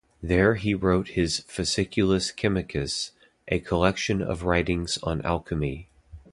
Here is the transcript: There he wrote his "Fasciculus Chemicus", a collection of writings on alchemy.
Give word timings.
There 0.23 0.55
he 0.55 0.73
wrote 0.73 1.09
his 1.09 1.41
"Fasciculus 1.41 2.35
Chemicus", 2.35 3.11
a 3.47 3.59
collection 3.59 4.19
of 4.23 4.41
writings 4.41 4.97
on 5.03 5.21
alchemy. 5.21 5.89